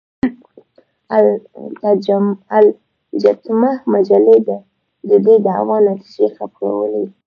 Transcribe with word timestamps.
المجتمع 2.57 3.73
مجلې 3.93 4.37
د 5.09 5.11
دې 5.25 5.35
دعوې 5.47 5.77
نتیجې 5.89 6.27
خپرولې. 6.37 7.03